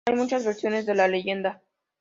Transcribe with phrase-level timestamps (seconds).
[0.09, 1.61] Hay muchas versiones de la leyenda.